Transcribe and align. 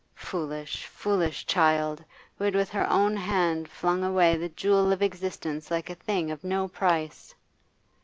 Foolish, 0.15 0.87
foolish 0.87 1.45
child, 1.45 2.03
who 2.39 2.49
with 2.53 2.71
her 2.71 2.89
own 2.89 3.15
hand 3.17 3.67
had 3.67 3.71
flung 3.71 4.03
away 4.03 4.35
the 4.35 4.49
jewel 4.49 4.91
of 4.91 5.03
existence 5.03 5.69
like 5.69 5.91
a 5.91 6.01
thing 6.01 6.31
of 6.31 6.43
no 6.43 6.67
price! 6.67 7.35